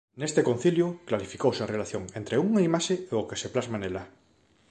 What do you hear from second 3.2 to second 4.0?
o que se plasma